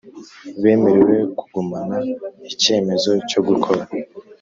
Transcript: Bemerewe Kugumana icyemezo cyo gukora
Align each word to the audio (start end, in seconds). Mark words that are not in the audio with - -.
Bemerewe 0.61 1.15
Kugumana 1.37 1.97
icyemezo 2.51 3.11
cyo 3.29 3.41
gukora 3.47 3.83